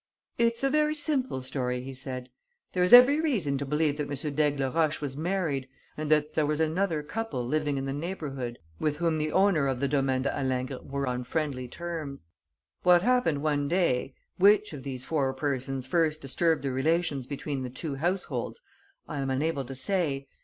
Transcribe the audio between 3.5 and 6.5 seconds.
to believe that M. d'Aigleroche was married and that there